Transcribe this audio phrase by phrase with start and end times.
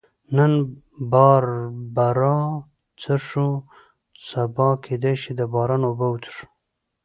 [0.35, 0.53] نن
[1.11, 2.35] باربرا
[3.01, 3.47] څښو،
[4.27, 6.45] سبا کېدای شي د باران اوبه وڅښو.